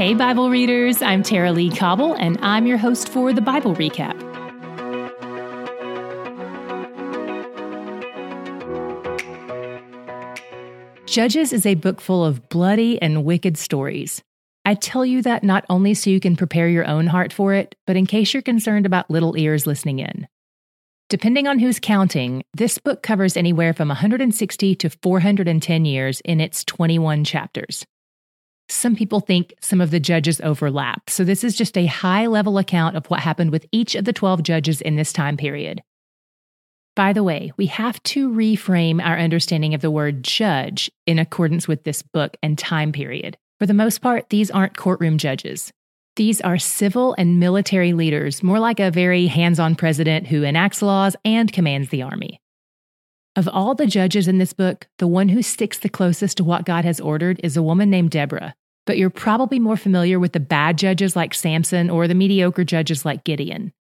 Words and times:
Hey, 0.00 0.14
Bible 0.14 0.48
readers, 0.48 1.02
I'm 1.02 1.22
Tara-Leigh 1.22 1.76
Cobble, 1.76 2.14
and 2.14 2.38
I'm 2.40 2.66
your 2.66 2.78
host 2.78 3.06
for 3.10 3.34
the 3.34 3.42
Bible 3.42 3.74
Recap. 3.74 4.16
Judges 11.04 11.52
is 11.52 11.66
a 11.66 11.74
book 11.74 12.00
full 12.00 12.24
of 12.24 12.48
bloody 12.48 12.98
and 13.02 13.26
wicked 13.26 13.58
stories. 13.58 14.22
I 14.64 14.72
tell 14.72 15.04
you 15.04 15.20
that 15.20 15.44
not 15.44 15.66
only 15.68 15.92
so 15.92 16.08
you 16.08 16.18
can 16.18 16.34
prepare 16.34 16.70
your 16.70 16.86
own 16.86 17.06
heart 17.06 17.30
for 17.30 17.52
it, 17.52 17.74
but 17.86 17.98
in 17.98 18.06
case 18.06 18.32
you're 18.32 18.42
concerned 18.42 18.86
about 18.86 19.10
little 19.10 19.36
ears 19.36 19.66
listening 19.66 19.98
in. 19.98 20.26
Depending 21.10 21.46
on 21.46 21.58
who's 21.58 21.78
counting, 21.78 22.42
this 22.54 22.78
book 22.78 23.02
covers 23.02 23.36
anywhere 23.36 23.74
from 23.74 23.88
160 23.88 24.74
to 24.76 24.88
410 25.02 25.84
years 25.84 26.22
in 26.22 26.40
its 26.40 26.64
21 26.64 27.24
chapters. 27.24 27.84
Some 28.70 28.94
people 28.94 29.18
think 29.18 29.52
some 29.60 29.80
of 29.80 29.90
the 29.90 29.98
judges 29.98 30.40
overlap, 30.42 31.10
so 31.10 31.24
this 31.24 31.42
is 31.42 31.56
just 31.56 31.76
a 31.76 31.86
high 31.86 32.26
level 32.26 32.56
account 32.56 32.96
of 32.96 33.04
what 33.06 33.18
happened 33.18 33.50
with 33.50 33.66
each 33.72 33.96
of 33.96 34.04
the 34.04 34.12
12 34.12 34.44
judges 34.44 34.80
in 34.80 34.94
this 34.94 35.12
time 35.12 35.36
period. 35.36 35.82
By 36.94 37.12
the 37.12 37.24
way, 37.24 37.50
we 37.56 37.66
have 37.66 38.00
to 38.04 38.30
reframe 38.30 39.04
our 39.04 39.18
understanding 39.18 39.74
of 39.74 39.80
the 39.80 39.90
word 39.90 40.22
judge 40.22 40.88
in 41.04 41.18
accordance 41.18 41.66
with 41.66 41.82
this 41.82 42.02
book 42.02 42.36
and 42.44 42.56
time 42.56 42.92
period. 42.92 43.36
For 43.58 43.66
the 43.66 43.74
most 43.74 44.02
part, 44.02 44.30
these 44.30 44.52
aren't 44.52 44.76
courtroom 44.76 45.18
judges. 45.18 45.72
These 46.14 46.40
are 46.40 46.58
civil 46.58 47.14
and 47.18 47.40
military 47.40 47.92
leaders, 47.92 48.40
more 48.40 48.60
like 48.60 48.78
a 48.78 48.92
very 48.92 49.26
hands 49.26 49.58
on 49.58 49.74
president 49.74 50.28
who 50.28 50.44
enacts 50.44 50.80
laws 50.80 51.16
and 51.24 51.52
commands 51.52 51.88
the 51.88 52.02
army. 52.02 52.40
Of 53.36 53.48
all 53.48 53.74
the 53.74 53.86
judges 53.86 54.28
in 54.28 54.38
this 54.38 54.52
book, 54.52 54.88
the 54.98 55.06
one 55.06 55.28
who 55.28 55.42
sticks 55.42 55.78
the 55.78 55.88
closest 55.88 56.36
to 56.36 56.44
what 56.44 56.64
God 56.64 56.84
has 56.84 57.00
ordered 57.00 57.40
is 57.44 57.56
a 57.56 57.62
woman 57.62 57.88
named 57.88 58.10
Deborah, 58.10 58.54
but 58.90 58.98
you're 58.98 59.08
probably 59.08 59.60
more 59.60 59.76
familiar 59.76 60.18
with 60.18 60.32
the 60.32 60.40
bad 60.40 60.76
judges 60.76 61.14
like 61.14 61.32
Samson 61.32 61.90
or 61.90 62.08
the 62.08 62.14
mediocre 62.16 62.64
judges 62.64 63.04
like 63.04 63.22
Gideon. 63.22 63.72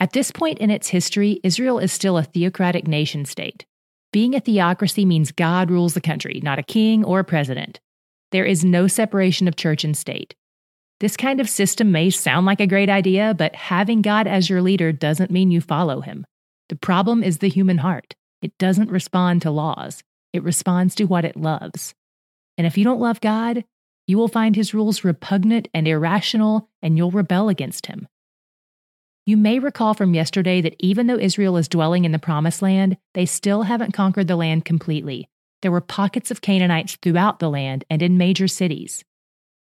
At 0.00 0.12
this 0.12 0.30
point 0.30 0.58
in 0.58 0.70
its 0.70 0.88
history, 0.88 1.40
Israel 1.42 1.78
is 1.78 1.94
still 1.94 2.18
a 2.18 2.24
theocratic 2.24 2.86
nation 2.86 3.24
state. 3.24 3.64
Being 4.12 4.34
a 4.34 4.40
theocracy 4.40 5.06
means 5.06 5.32
God 5.32 5.70
rules 5.70 5.94
the 5.94 6.02
country, 6.02 6.42
not 6.44 6.58
a 6.58 6.62
king 6.62 7.06
or 7.06 7.20
a 7.20 7.24
president. 7.24 7.80
There 8.30 8.44
is 8.44 8.66
no 8.66 8.86
separation 8.86 9.48
of 9.48 9.56
church 9.56 9.82
and 9.82 9.96
state. 9.96 10.34
This 11.00 11.16
kind 11.16 11.40
of 11.40 11.48
system 11.48 11.90
may 11.90 12.10
sound 12.10 12.44
like 12.44 12.60
a 12.60 12.66
great 12.66 12.90
idea, 12.90 13.32
but 13.32 13.54
having 13.54 14.02
God 14.02 14.26
as 14.26 14.50
your 14.50 14.60
leader 14.60 14.92
doesn't 14.92 15.30
mean 15.30 15.50
you 15.50 15.62
follow 15.62 16.02
him. 16.02 16.26
The 16.68 16.76
problem 16.76 17.22
is 17.22 17.38
the 17.38 17.48
human 17.48 17.78
heart. 17.78 18.14
It 18.42 18.52
doesn't 18.58 18.90
respond 18.90 19.40
to 19.40 19.50
laws, 19.50 20.02
it 20.34 20.42
responds 20.42 20.94
to 20.96 21.04
what 21.04 21.24
it 21.24 21.34
loves. 21.34 21.94
And 22.58 22.66
if 22.66 22.76
you 22.76 22.84
don't 22.84 23.00
love 23.00 23.22
God, 23.22 23.64
you 24.08 24.16
will 24.16 24.26
find 24.26 24.56
his 24.56 24.74
rules 24.74 25.04
repugnant 25.04 25.68
and 25.72 25.86
irrational, 25.86 26.68
and 26.82 26.96
you'll 26.96 27.12
rebel 27.12 27.48
against 27.48 27.86
him. 27.86 28.08
You 29.26 29.36
may 29.36 29.58
recall 29.58 29.92
from 29.92 30.14
yesterday 30.14 30.62
that 30.62 30.74
even 30.78 31.06
though 31.06 31.18
Israel 31.18 31.58
is 31.58 31.68
dwelling 31.68 32.06
in 32.06 32.12
the 32.12 32.18
Promised 32.18 32.62
Land, 32.62 32.96
they 33.12 33.26
still 33.26 33.64
haven't 33.64 33.92
conquered 33.92 34.26
the 34.26 34.36
land 34.36 34.64
completely. 34.64 35.28
There 35.60 35.70
were 35.70 35.82
pockets 35.82 36.30
of 36.30 36.40
Canaanites 36.40 36.96
throughout 37.02 37.38
the 37.38 37.50
land 37.50 37.84
and 37.90 38.00
in 38.00 38.16
major 38.16 38.48
cities. 38.48 39.04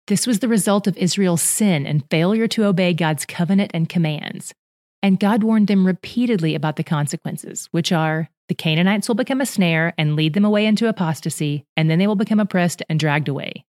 This 0.05 0.27
was 0.27 0.39
the 0.39 0.47
result 0.47 0.85
of 0.85 0.95
Israel's 0.97 1.41
sin 1.41 1.87
and 1.87 2.07
failure 2.11 2.47
to 2.49 2.65
obey 2.65 2.93
God's 2.93 3.25
covenant 3.25 3.71
and 3.73 3.89
commands. 3.89 4.53
And 5.01 5.19
God 5.19 5.41
warned 5.41 5.67
them 5.67 5.87
repeatedly 5.87 6.53
about 6.53 6.75
the 6.75 6.83
consequences, 6.83 7.67
which 7.71 7.91
are 7.91 8.29
the 8.49 8.55
Canaanites 8.55 9.07
will 9.07 9.15
become 9.15 9.41
a 9.41 9.45
snare 9.47 9.93
and 9.97 10.15
lead 10.15 10.33
them 10.33 10.45
away 10.45 10.67
into 10.67 10.87
apostasy, 10.87 11.65
and 11.75 11.89
then 11.89 11.97
they 11.97 12.07
will 12.07 12.15
become 12.15 12.39
oppressed 12.39 12.83
and 12.87 12.99
dragged 12.99 13.27
away. 13.27 13.65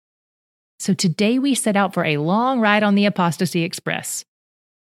So 0.78 0.94
today 0.94 1.38
we 1.38 1.54
set 1.54 1.76
out 1.76 1.92
for 1.92 2.04
a 2.04 2.18
long 2.18 2.60
ride 2.60 2.82
on 2.82 2.94
the 2.94 3.06
Apostasy 3.06 3.64
Express. 3.64 4.24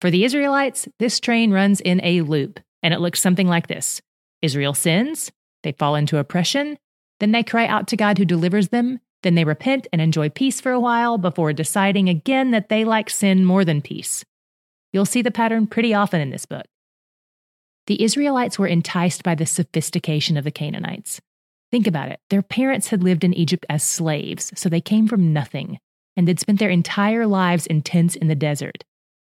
For 0.02 0.12
the 0.12 0.24
Israelites, 0.24 0.88
this 1.00 1.20
train 1.20 1.52
runs 1.52 1.82
in 1.82 2.00
a 2.04 2.22
loop, 2.22 2.60
and 2.84 2.94
it 2.94 3.00
looks 3.00 3.20
something 3.20 3.48
like 3.48 3.68
this 3.68 4.02
Israel 4.42 4.74
sins, 4.74 5.32
they 5.64 5.72
fall 5.74 5.96
into 5.96 6.18
oppression, 6.18 6.78
then 7.20 7.32
they 7.32 7.44
cry 7.44 7.66
out 7.66 7.88
to 7.88 7.98
God 7.98 8.18
who 8.18 8.26
delivers 8.26 8.70
them, 8.70 9.00
then 9.24 9.36
they 9.36 9.44
repent 9.44 9.88
and 9.92 10.02
enjoy 10.02 10.30
peace 10.30 10.62
for 10.62 10.72
a 10.72 10.80
while 10.80 11.18
before 11.18 11.52
deciding 11.52 12.08
again 12.08 12.52
that 12.52 12.70
they 12.70 12.86
like 12.86 13.10
sin 13.10 13.44
more 13.44 13.66
than 13.66 13.82
peace. 13.82 14.24
You'll 14.94 15.06
see 15.06 15.22
the 15.22 15.32
pattern 15.32 15.68
pretty 15.68 15.94
often 15.94 16.22
in 16.22 16.30
this 16.30 16.46
book. 16.46 16.66
The 17.88 18.02
Israelites 18.02 18.58
were 18.58 18.68
enticed 18.68 19.24
by 19.24 19.36
the 19.36 19.46
sophistication 19.46 20.38
of 20.38 20.44
the 20.44 20.52
Canaanites. 20.52 21.20
Think 21.72 21.88
about 21.88 22.10
it. 22.10 22.20
Their 22.30 22.42
parents 22.42 22.88
had 22.88 23.04
lived 23.04 23.24
in 23.24 23.34
Egypt 23.34 23.66
as 23.70 23.84
slaves, 23.84 24.52
so 24.56 24.70
they 24.70 24.82
came 24.82 25.08
from 25.08 25.34
nothing, 25.34 25.80
and 26.18 26.28
they'd 26.28 26.40
spent 26.40 26.60
their 26.60 26.70
entire 26.70 27.28
lives 27.28 27.68
in 27.68 27.82
tents 27.82 28.16
in 28.16 28.28
the 28.28 28.36
desert. 28.36 28.84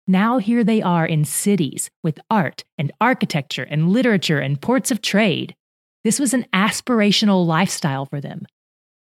Now 0.06 0.38
here 0.38 0.64
they 0.64 0.82
are 0.82 1.06
in 1.06 1.24
cities 1.24 1.90
with 2.02 2.18
art 2.30 2.64
and 2.76 2.92
architecture 3.00 3.62
and 3.62 3.90
literature 3.90 4.38
and 4.38 4.60
ports 4.60 4.90
of 4.90 5.00
trade. 5.00 5.54
This 6.02 6.20
was 6.20 6.34
an 6.34 6.46
aspirational 6.52 7.46
lifestyle 7.46 8.04
for 8.04 8.20
them. 8.20 8.46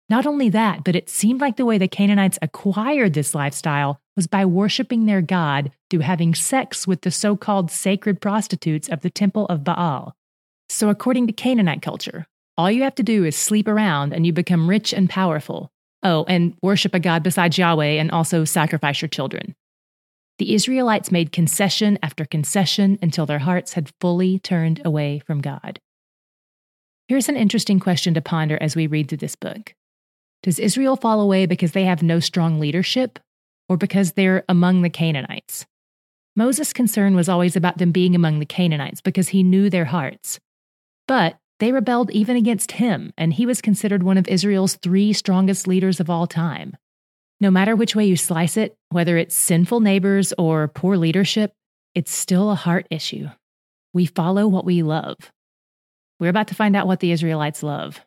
Not 0.07 0.25
only 0.25 0.49
that, 0.49 0.83
but 0.83 0.95
it 0.95 1.09
seemed 1.09 1.41
like 1.41 1.57
the 1.57 1.65
way 1.65 1.77
the 1.77 1.87
Canaanites 1.87 2.37
acquired 2.41 3.13
this 3.13 3.33
lifestyle 3.33 3.99
was 4.15 4.27
by 4.27 4.45
worshiping 4.45 5.05
their 5.05 5.21
God 5.21 5.71
through 5.89 6.01
having 6.01 6.35
sex 6.35 6.87
with 6.87 7.01
the 7.01 7.11
so 7.11 7.35
called 7.35 7.71
sacred 7.71 8.21
prostitutes 8.21 8.87
of 8.87 9.01
the 9.01 9.09
temple 9.09 9.47
of 9.47 9.63
Baal. 9.63 10.15
So, 10.69 10.89
according 10.89 11.27
to 11.27 11.33
Canaanite 11.33 11.81
culture, 11.81 12.27
all 12.57 12.71
you 12.71 12.83
have 12.83 12.95
to 12.95 13.03
do 13.03 13.25
is 13.25 13.35
sleep 13.35 13.67
around 13.67 14.13
and 14.13 14.25
you 14.25 14.33
become 14.33 14.69
rich 14.69 14.93
and 14.93 15.09
powerful. 15.09 15.71
Oh, 16.03 16.23
and 16.27 16.55
worship 16.61 16.93
a 16.93 16.99
God 16.99 17.23
besides 17.23 17.57
Yahweh 17.57 17.99
and 17.99 18.11
also 18.11 18.45
sacrifice 18.45 19.01
your 19.01 19.09
children. 19.09 19.55
The 20.37 20.53
Israelites 20.53 21.11
made 21.11 21.31
concession 21.31 21.97
after 22.03 22.25
concession 22.25 22.99
until 23.01 23.25
their 23.25 23.39
hearts 23.39 23.73
had 23.73 23.91
fully 24.01 24.39
turned 24.39 24.81
away 24.85 25.19
from 25.19 25.41
God. 25.41 25.79
Here's 27.07 27.29
an 27.29 27.37
interesting 27.37 27.79
question 27.79 28.13
to 28.13 28.21
ponder 28.21 28.57
as 28.61 28.75
we 28.75 28.87
read 28.87 29.07
through 29.07 29.19
this 29.19 29.35
book 29.35 29.73
Does 30.43 30.59
Israel 30.59 30.95
fall 30.95 31.21
away 31.21 31.45
because 31.45 31.71
they 31.71 31.85
have 31.85 32.03
no 32.03 32.19
strong 32.19 32.59
leadership 32.59 33.19
or 33.69 33.77
because 33.77 34.13
they're 34.13 34.43
among 34.49 34.81
the 34.81 34.89
Canaanites? 34.89 35.65
Moses' 36.35 36.73
concern 36.73 37.15
was 37.15 37.29
always 37.29 37.55
about 37.55 37.77
them 37.77 37.91
being 37.91 38.13
among 38.13 38.39
the 38.39 38.45
Canaanites 38.45 38.99
because 38.99 39.29
he 39.29 39.41
knew 39.41 39.69
their 39.69 39.85
hearts. 39.85 40.39
But 41.07 41.37
they 41.59 41.71
rebelled 41.71 42.11
even 42.11 42.35
against 42.35 42.73
him, 42.73 43.13
and 43.17 43.33
he 43.33 43.45
was 43.45 43.61
considered 43.61 44.03
one 44.03 44.17
of 44.17 44.27
Israel's 44.27 44.75
three 44.75 45.13
strongest 45.13 45.67
leaders 45.67 45.99
of 45.99 46.09
all 46.09 46.27
time. 46.27 46.75
No 47.39 47.51
matter 47.51 47.75
which 47.75 47.95
way 47.95 48.05
you 48.05 48.17
slice 48.17 48.57
it, 48.57 48.75
whether 48.89 49.17
it's 49.17 49.35
sinful 49.35 49.79
neighbors 49.79 50.33
or 50.37 50.67
poor 50.67 50.97
leadership, 50.97 51.53
it's 51.93 52.13
still 52.13 52.51
a 52.51 52.55
heart 52.55 52.87
issue. 52.89 53.27
We 53.93 54.05
follow 54.05 54.47
what 54.47 54.65
we 54.65 54.83
love. 54.83 55.17
We're 56.19 56.29
about 56.29 56.47
to 56.49 56.55
find 56.55 56.75
out 56.75 56.87
what 56.87 56.99
the 56.99 57.11
Israelites 57.11 57.63
love. 57.63 58.01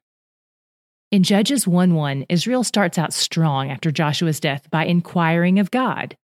In 1.10 1.22
Judges 1.22 1.66
1 1.66 1.94
1, 1.94 2.26
Israel 2.28 2.64
starts 2.64 2.98
out 2.98 3.14
strong 3.14 3.70
after 3.70 3.90
Joshua's 3.90 4.40
death 4.40 4.68
by 4.70 4.84
inquiring 4.84 5.58
of 5.58 5.70
God, 5.70 6.16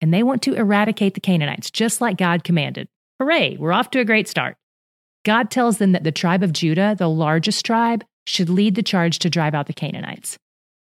and 0.00 0.14
they 0.14 0.22
want 0.22 0.42
to 0.42 0.54
eradicate 0.54 1.12
the 1.12 1.20
Canaanites 1.20 1.70
just 1.70 2.00
like 2.00 2.16
God 2.16 2.42
commanded. 2.42 2.88
Hooray, 3.18 3.58
we're 3.58 3.72
off 3.72 3.90
to 3.90 4.00
a 4.00 4.04
great 4.04 4.28
start. 4.28 4.56
God 5.24 5.50
tells 5.50 5.78
them 5.78 5.92
that 5.92 6.04
the 6.04 6.12
tribe 6.12 6.42
of 6.42 6.52
Judah, 6.52 6.94
the 6.98 7.08
largest 7.08 7.64
tribe, 7.64 8.04
should 8.26 8.48
lead 8.48 8.74
the 8.74 8.82
charge 8.82 9.18
to 9.20 9.30
drive 9.30 9.54
out 9.54 9.66
the 9.66 9.72
Canaanites. 9.72 10.38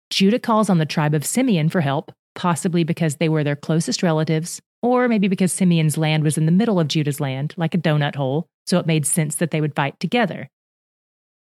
Judah 0.10 0.40
calls 0.40 0.70
on 0.70 0.78
the 0.78 0.86
tribe 0.86 1.14
of 1.14 1.26
Simeon 1.26 1.70
for 1.70 1.82
help, 1.82 2.12
possibly 2.34 2.84
because 2.84 3.16
they 3.16 3.30
were 3.30 3.44
their 3.44 3.56
closest 3.56 4.04
relatives, 4.04 4.62
or 4.82 5.08
maybe 5.08 5.28
because 5.28 5.52
Simeon's 5.52 5.98
land 5.98 6.24
was 6.24 6.38
in 6.38 6.46
the 6.46 6.52
middle 6.52 6.80
of 6.80 6.88
Judah's 6.88 7.20
land, 7.20 7.54
like 7.58 7.74
a 7.74 7.80
donut 7.80 8.16
hole, 8.16 8.48
so 8.66 8.80
it 8.80 8.86
made 8.86 9.06
sense 9.06 9.36
that 9.36 9.52
they 9.52 9.62
would 9.62 9.76
fight 9.76 10.00
together. 10.00 10.50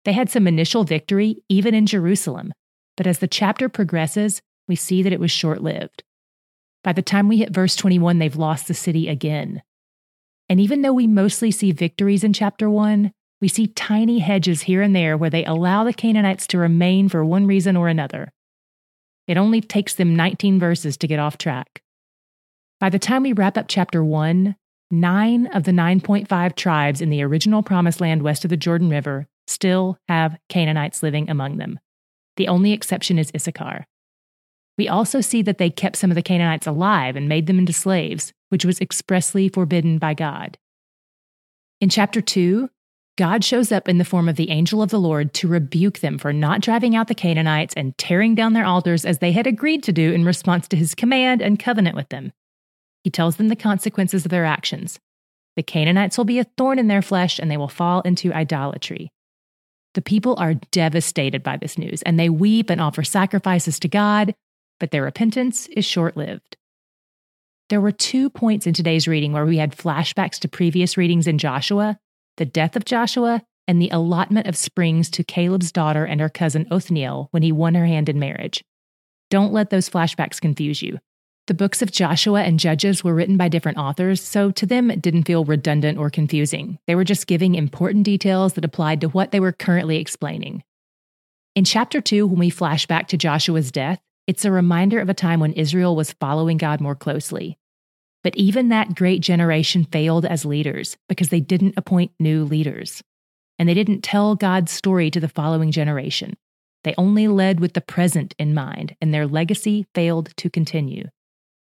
They 0.05 0.13
had 0.13 0.29
some 0.29 0.47
initial 0.47 0.83
victory, 0.83 1.43
even 1.49 1.73
in 1.73 1.85
Jerusalem, 1.85 2.53
but 2.95 3.07
as 3.07 3.19
the 3.19 3.27
chapter 3.27 3.69
progresses, 3.69 4.41
we 4.67 4.75
see 4.75 5.03
that 5.03 5.13
it 5.13 5.19
was 5.19 5.31
short 5.31 5.61
lived. 5.61 6.03
By 6.83 6.93
the 6.93 7.01
time 7.01 7.27
we 7.27 7.37
hit 7.37 7.53
verse 7.53 7.75
21, 7.75 8.19
they've 8.19 8.35
lost 8.35 8.67
the 8.67 8.73
city 8.73 9.09
again. 9.09 9.61
And 10.49 10.59
even 10.59 10.81
though 10.81 10.93
we 10.93 11.07
mostly 11.07 11.51
see 11.51 11.71
victories 11.71 12.23
in 12.23 12.33
chapter 12.33 12.69
1, 12.69 13.11
we 13.39 13.47
see 13.47 13.67
tiny 13.67 14.19
hedges 14.19 14.63
here 14.63 14.81
and 14.81 14.95
there 14.95 15.15
where 15.15 15.29
they 15.29 15.45
allow 15.45 15.83
the 15.83 15.93
Canaanites 15.93 16.47
to 16.47 16.57
remain 16.57 17.07
for 17.07 17.23
one 17.23 17.45
reason 17.45 17.77
or 17.77 17.87
another. 17.87 18.33
It 19.27 19.37
only 19.37 19.61
takes 19.61 19.93
them 19.93 20.15
19 20.15 20.59
verses 20.59 20.97
to 20.97 21.07
get 21.07 21.19
off 21.19 21.37
track. 21.37 21.83
By 22.79 22.89
the 22.89 22.99
time 22.99 23.23
we 23.23 23.33
wrap 23.33 23.57
up 23.57 23.67
chapter 23.67 24.03
1, 24.03 24.55
nine 24.91 25.45
of 25.47 25.65
the 25.65 25.71
9.5 25.71 26.55
tribes 26.55 26.99
in 26.99 27.09
the 27.09 27.21
original 27.21 27.61
Promised 27.61 28.01
Land 28.01 28.23
west 28.23 28.43
of 28.43 28.49
the 28.49 28.57
Jordan 28.57 28.89
River 28.89 29.27
still 29.47 29.97
have 30.07 30.37
Canaanites 30.49 31.03
living 31.03 31.29
among 31.29 31.57
them. 31.57 31.79
The 32.37 32.47
only 32.47 32.71
exception 32.71 33.19
is 33.19 33.31
Issachar. 33.35 33.85
We 34.79 34.87
also 34.87 35.19
see 35.19 35.41
that 35.41 35.57
they 35.57 35.69
kept 35.69 35.97
some 35.97 36.09
of 36.09 36.15
the 36.15 36.21
Canaanites 36.21 36.65
alive 36.65 37.17
and 37.17 37.27
made 37.27 37.47
them 37.47 37.59
into 37.59 37.73
slaves, 37.73 38.31
which 38.47 38.63
was 38.63 38.79
expressly 38.79 39.49
forbidden 39.49 39.97
by 39.97 40.13
God. 40.13 40.57
In 41.81 41.89
chapter 41.89 42.21
2, 42.21 42.69
God 43.17 43.43
shows 43.43 43.73
up 43.73 43.89
in 43.89 43.97
the 43.97 44.05
form 44.05 44.29
of 44.29 44.37
the 44.37 44.49
angel 44.49 44.81
of 44.81 44.89
the 44.89 44.97
Lord 44.97 45.33
to 45.33 45.49
rebuke 45.49 45.99
them 45.99 46.17
for 46.17 46.31
not 46.31 46.61
driving 46.61 46.95
out 46.95 47.09
the 47.09 47.13
Canaanites 47.13 47.73
and 47.75 47.97
tearing 47.97 48.35
down 48.35 48.53
their 48.53 48.63
altars 48.63 49.03
as 49.03 49.17
they 49.17 49.33
had 49.33 49.45
agreed 49.45 49.83
to 49.83 49.91
do 49.91 50.13
in 50.13 50.23
response 50.23 50.65
to 50.69 50.77
his 50.77 50.95
command 50.95 51.41
and 51.41 51.59
covenant 51.59 51.97
with 51.97 52.07
them. 52.07 52.31
He 53.03 53.09
tells 53.09 53.35
them 53.35 53.49
the 53.49 53.57
consequences 53.57 54.23
of 54.23 54.31
their 54.31 54.45
actions. 54.45 54.97
The 55.57 55.63
Canaanites 55.63 56.17
will 56.17 56.23
be 56.23 56.39
a 56.39 56.45
thorn 56.57 56.79
in 56.79 56.87
their 56.87 57.01
flesh 57.01 57.37
and 57.37 57.51
they 57.51 57.57
will 57.57 57.67
fall 57.67 57.99
into 58.03 58.31
idolatry. 58.31 59.11
The 59.93 60.01
people 60.01 60.35
are 60.37 60.53
devastated 60.53 61.43
by 61.43 61.57
this 61.57 61.77
news 61.77 62.01
and 62.03 62.17
they 62.17 62.29
weep 62.29 62.69
and 62.69 62.79
offer 62.79 63.03
sacrifices 63.03 63.77
to 63.81 63.89
God, 63.89 64.33
but 64.79 64.91
their 64.91 65.03
repentance 65.03 65.67
is 65.67 65.85
short 65.85 66.17
lived. 66.17 66.57
There 67.69 67.81
were 67.81 67.91
two 67.91 68.29
points 68.29 68.65
in 68.65 68.73
today's 68.73 69.07
reading 69.07 69.31
where 69.31 69.45
we 69.45 69.57
had 69.57 69.75
flashbacks 69.75 70.39
to 70.39 70.47
previous 70.47 70.97
readings 70.97 71.27
in 71.27 71.37
Joshua 71.37 71.99
the 72.37 72.45
death 72.45 72.77
of 72.77 72.85
Joshua 72.85 73.43
and 73.67 73.81
the 73.81 73.89
allotment 73.89 74.47
of 74.47 74.55
springs 74.55 75.09
to 75.11 75.25
Caleb's 75.25 75.73
daughter 75.73 76.05
and 76.05 76.21
her 76.21 76.29
cousin 76.29 76.65
Othniel 76.71 77.27
when 77.31 77.43
he 77.43 77.51
won 77.51 77.75
her 77.75 77.85
hand 77.85 78.07
in 78.07 78.17
marriage. 78.17 78.63
Don't 79.29 79.53
let 79.53 79.69
those 79.69 79.89
flashbacks 79.89 80.41
confuse 80.41 80.81
you. 80.81 80.99
The 81.47 81.53
books 81.53 81.81
of 81.81 81.91
Joshua 81.91 82.43
and 82.43 82.59
Judges 82.59 83.03
were 83.03 83.13
written 83.13 83.35
by 83.35 83.49
different 83.49 83.77
authors, 83.77 84.21
so 84.21 84.51
to 84.51 84.65
them 84.65 84.89
it 84.89 85.01
didn't 85.01 85.25
feel 85.25 85.45
redundant 85.45 85.97
or 85.97 86.09
confusing. 86.09 86.79
They 86.87 86.95
were 86.95 87.03
just 87.03 87.27
giving 87.27 87.55
important 87.55 88.05
details 88.05 88.53
that 88.53 88.65
applied 88.65 89.01
to 89.01 89.09
what 89.09 89.31
they 89.31 89.39
were 89.39 89.51
currently 89.51 89.97
explaining. 89.97 90.63
In 91.55 91.65
chapter 91.65 92.01
2, 92.01 92.25
when 92.25 92.39
we 92.39 92.49
flash 92.49 92.85
back 92.85 93.07
to 93.09 93.17
Joshua's 93.17 93.71
death, 93.71 93.99
it's 94.29 94.45
a 94.45 94.51
reminder 94.51 94.99
of 94.99 95.09
a 95.09 95.15
time 95.15 95.39
when 95.39 95.53
Israel 95.53 95.95
was 95.95 96.13
following 96.13 96.57
God 96.57 96.81
more 96.81 96.93
closely. 96.93 97.57
But 98.23 98.35
even 98.35 98.69
that 98.69 98.93
great 98.93 99.21
generation 99.21 99.85
failed 99.85 100.23
as 100.23 100.45
leaders 100.45 100.97
because 101.07 101.29
they 101.29 101.39
didn't 101.39 101.73
appoint 101.77 102.11
new 102.19 102.43
leaders. 102.43 103.01
And 103.57 103.67
they 103.67 103.73
didn't 103.73 104.03
tell 104.03 104.35
God's 104.35 104.71
story 104.71 105.09
to 105.09 105.19
the 105.19 105.29
following 105.29 105.71
generation. 105.71 106.37
They 106.83 106.93
only 106.95 107.27
led 107.27 107.59
with 107.59 107.73
the 107.73 107.81
present 107.81 108.35
in 108.37 108.53
mind, 108.53 108.95
and 109.01 109.11
their 109.11 109.25
legacy 109.25 109.87
failed 109.95 110.29
to 110.37 110.47
continue. 110.47 111.05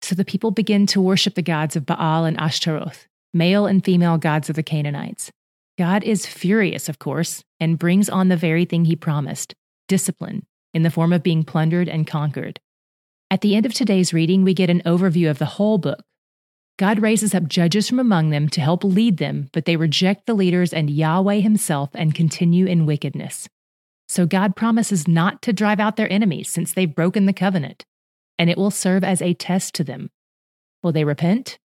So 0.03 0.13
the 0.13 0.23
people 0.23 0.51
begin 0.51 0.85
to 0.87 1.01
worship 1.01 1.33
the 1.33 1.41
gods 1.41 1.75
of 1.75 1.87
Baal 1.87 2.25
and 2.25 2.39
Ashtaroth, 2.39 3.07
male 3.33 3.65
and 3.65 3.83
female 3.83 4.19
gods 4.19 4.51
of 4.51 4.55
the 4.55 4.61
Canaanites. 4.61 5.31
God 5.79 6.03
is 6.03 6.27
furious, 6.27 6.89
of 6.89 6.99
course, 6.99 7.43
and 7.59 7.79
brings 7.79 8.07
on 8.07 8.27
the 8.27 8.37
very 8.37 8.65
thing 8.65 8.85
he 8.85 8.95
promised 8.95 9.55
discipline 9.87 10.45
in 10.73 10.83
the 10.83 10.91
form 10.91 11.13
of 11.13 11.23
being 11.23 11.43
plundered 11.43 11.89
and 11.89 12.07
conquered. 12.07 12.59
At 13.29 13.41
the 13.41 13.55
end 13.55 13.65
of 13.65 13.73
today's 13.73 14.13
reading, 14.13 14.43
we 14.43 14.53
get 14.53 14.69
an 14.69 14.81
overview 14.85 15.29
of 15.29 15.37
the 15.37 15.45
whole 15.45 15.77
book. 15.77 16.03
God 16.77 17.01
raises 17.01 17.35
up 17.35 17.47
judges 17.47 17.87
from 17.87 17.99
among 17.99 18.29
them 18.29 18.49
to 18.49 18.61
help 18.61 18.83
lead 18.83 19.17
them, 19.17 19.49
but 19.53 19.65
they 19.65 19.75
reject 19.75 20.25
the 20.25 20.33
leaders 20.33 20.73
and 20.73 20.89
Yahweh 20.89 21.39
himself 21.39 21.89
and 21.93 22.15
continue 22.15 22.65
in 22.65 22.85
wickedness. 22.85 23.47
So 24.09 24.25
God 24.25 24.55
promises 24.55 25.07
not 25.07 25.41
to 25.43 25.53
drive 25.53 25.79
out 25.79 25.95
their 25.95 26.11
enemies 26.11 26.49
since 26.49 26.73
they've 26.73 26.93
broken 26.93 27.27
the 27.27 27.33
covenant 27.33 27.85
and 28.41 28.49
it 28.49 28.57
will 28.57 28.71
serve 28.71 29.03
as 29.03 29.21
a 29.21 29.35
test 29.35 29.75
to 29.75 29.83
them. 29.83 30.09
Will 30.81 30.91
they 30.91 31.03
repent? 31.03 31.59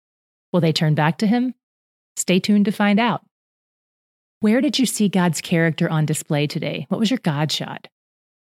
Will 0.55 0.63
they 0.63 0.73
turn 0.73 0.95
back 0.95 1.19
to 1.19 1.27
Him? 1.27 1.53
Stay 2.17 2.41
tuned 2.41 2.65
to 2.65 2.73
find 2.73 2.99
out. 2.99 3.21
Where 4.41 4.63
did 4.63 4.79
you 4.79 4.87
see 4.87 5.11
God's 5.11 5.43
character 5.43 5.91
on 5.91 6.07
display 6.07 6.47
today? 6.47 6.87
What 6.89 6.99
was 6.99 7.11
your 7.11 7.19
God 7.19 7.53
shot? 7.53 7.89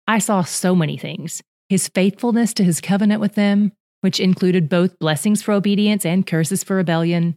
I 0.08 0.20
saw 0.20 0.44
so 0.44 0.76
many 0.76 0.98
things 0.98 1.44
His 1.70 1.88
faithfulness 1.90 2.54
to 2.56 2.64
His 2.64 2.82
covenant 2.82 3.22
with 3.22 3.36
them, 3.36 3.74
which 4.02 4.20
included 4.20 4.70
both 4.70 5.00
blessings 5.00 5.42
for 5.42 5.54
obedience 5.54 6.06
and 6.06 6.26
curses 6.26 6.64
for 6.64 6.76
rebellion. 6.76 7.36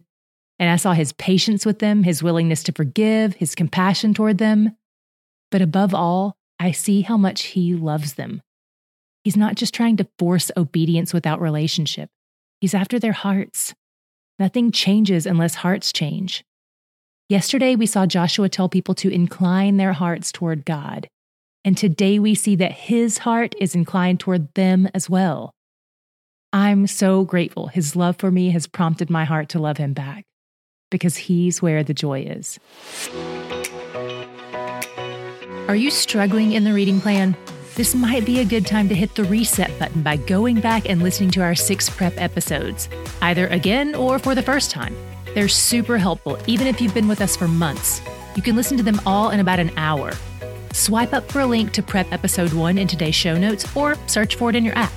And 0.57 0.69
I 0.69 0.77
saw 0.77 0.93
His 0.93 1.13
patience 1.13 1.65
with 1.65 1.79
them, 1.79 2.03
His 2.03 2.23
willingness 2.23 2.63
to 2.63 2.71
forgive, 2.71 3.35
His 3.35 3.55
compassion 3.55 4.13
toward 4.13 4.37
them. 4.37 4.75
But 5.49 5.61
above 5.61 5.93
all, 5.93 6.37
I 6.59 6.71
see 6.71 7.01
how 7.01 7.17
much 7.17 7.43
He 7.43 7.73
loves 7.73 8.13
them. 8.13 8.41
He's 9.23 9.37
not 9.37 9.55
just 9.55 9.73
trying 9.73 9.97
to 9.97 10.07
force 10.17 10.49
obedience 10.57 11.13
without 11.13 11.41
relationship, 11.41 12.09
he's 12.59 12.73
after 12.73 12.99
their 12.99 13.11
hearts. 13.11 13.73
Nothing 14.39 14.71
changes 14.71 15.27
unless 15.27 15.55
hearts 15.55 15.93
change. 15.93 16.43
Yesterday, 17.29 17.75
we 17.75 17.85
saw 17.85 18.07
Joshua 18.07 18.49
tell 18.49 18.69
people 18.69 18.95
to 18.95 19.09
incline 19.09 19.77
their 19.77 19.93
hearts 19.93 20.31
toward 20.31 20.65
God. 20.65 21.07
And 21.63 21.77
today, 21.77 22.19
we 22.19 22.35
see 22.35 22.55
that 22.55 22.71
his 22.71 23.19
heart 23.19 23.53
is 23.59 23.75
inclined 23.75 24.19
toward 24.19 24.53
them 24.55 24.89
as 24.93 25.09
well. 25.09 25.53
I'm 26.53 26.87
so 26.87 27.23
grateful 27.23 27.67
his 27.67 27.95
love 27.95 28.17
for 28.17 28.31
me 28.31 28.49
has 28.49 28.67
prompted 28.67 29.09
my 29.09 29.23
heart 29.23 29.49
to 29.49 29.59
love 29.59 29.77
him 29.77 29.93
back 29.93 30.25
because 30.89 31.15
he's 31.15 31.61
where 31.61 31.83
the 31.83 31.93
joy 31.93 32.21
is. 32.21 32.59
Are 35.67 35.75
you 35.75 35.91
struggling 35.91 36.51
in 36.51 36.65
the 36.65 36.73
reading 36.73 36.99
plan? 36.99 37.37
this 37.75 37.95
might 37.95 38.25
be 38.25 38.39
a 38.39 38.45
good 38.45 38.67
time 38.67 38.89
to 38.89 38.95
hit 38.95 39.15
the 39.15 39.23
reset 39.23 39.77
button 39.79 40.03
by 40.03 40.17
going 40.17 40.59
back 40.59 40.89
and 40.89 41.01
listening 41.01 41.31
to 41.31 41.41
our 41.41 41.55
six 41.55 41.89
prep 41.89 42.13
episodes, 42.17 42.89
either 43.21 43.47
again 43.47 43.95
or 43.95 44.19
for 44.19 44.35
the 44.35 44.41
first 44.41 44.71
time. 44.71 44.95
They're 45.33 45.47
super 45.47 45.97
helpful, 45.97 46.37
even 46.47 46.67
if 46.67 46.81
you've 46.81 46.93
been 46.93 47.07
with 47.07 47.21
us 47.21 47.37
for 47.37 47.47
months. 47.47 48.01
You 48.35 48.41
can 48.41 48.55
listen 48.55 48.77
to 48.77 48.83
them 48.83 48.99
all 49.05 49.29
in 49.29 49.39
about 49.39 49.59
an 49.59 49.71
hour. 49.77 50.11
Swipe 50.73 51.13
up 51.13 51.31
for 51.31 51.41
a 51.41 51.45
link 51.45 51.71
to 51.73 51.83
prep 51.83 52.11
episode 52.11 52.53
one 52.53 52.77
in 52.77 52.87
today's 52.87 53.15
show 53.15 53.37
notes 53.37 53.65
or 53.75 53.95
search 54.07 54.35
for 54.35 54.49
it 54.49 54.55
in 54.55 54.63
your 54.63 54.77
app. 54.77 54.91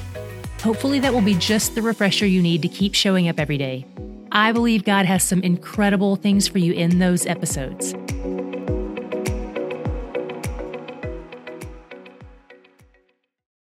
Hopefully, 0.61 0.99
that 1.01 1.13
will 1.13 1.21
be 1.21 1.35
just 1.35 1.75
the 1.75 1.83
refresher 1.83 2.27
you 2.27 2.41
need 2.41 2.63
to 2.63 2.69
keep 2.69 2.95
showing 2.95 3.29
up 3.29 3.39
every 3.39 3.59
day. 3.59 3.85
I 4.33 4.53
believe 4.53 4.85
God 4.85 5.07
has 5.07 5.23
some 5.23 5.43
incredible 5.43 6.17
things 6.17 6.49
for 6.49 6.59
you 6.59 6.73
in 6.73 6.99
those 6.99 7.27
episodes. 7.27 7.95